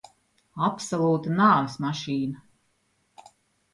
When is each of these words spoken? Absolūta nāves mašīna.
Absolūta 0.67 1.35
nāves 1.41 1.77
mašīna. 1.85 3.29